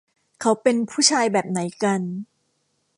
[0.41, 2.01] เขาเป็นผู้ชายแบบไหนกัน